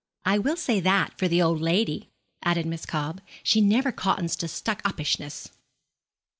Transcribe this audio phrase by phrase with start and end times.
[0.25, 2.09] 'I will say that for the old lady,'
[2.41, 5.51] added Miss Cobb, 'she never cottons to stuckupishness.'